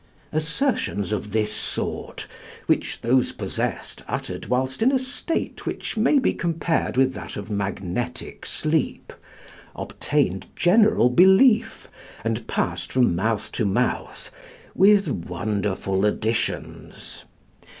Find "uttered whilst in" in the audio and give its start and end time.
4.07-4.91